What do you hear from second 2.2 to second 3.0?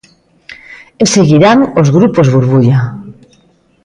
burbulla.